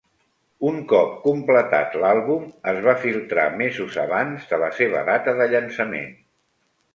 Un 0.67 0.77
cop 0.91 1.09
completat 1.25 1.97
l'àlbum, 2.03 2.47
es 2.71 2.79
va 2.87 2.95
filtrar 3.03 3.45
mesos 3.59 3.99
abans 4.05 4.49
de 4.55 4.61
la 4.65 4.71
seva 4.79 5.05
data 5.13 5.37
de 5.43 5.49
llançament. 5.55 6.11